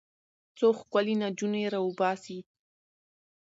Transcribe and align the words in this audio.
څو 0.57 0.67
ښکلې 0.79 1.15
نجونې 1.21 1.63
راوباسي. 1.73 2.39